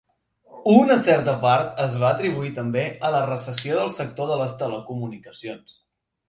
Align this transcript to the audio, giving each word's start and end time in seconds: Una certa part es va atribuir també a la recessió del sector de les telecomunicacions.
Una 0.75 0.95
certa 1.07 1.35
part 1.43 1.83
es 1.83 1.97
va 2.03 2.07
atribuir 2.13 2.49
també 2.55 2.85
a 2.89 3.11
la 3.17 3.19
recessió 3.27 3.77
del 3.81 3.93
sector 3.99 4.31
de 4.33 4.41
les 4.41 4.57
telecomunicacions. 4.65 5.79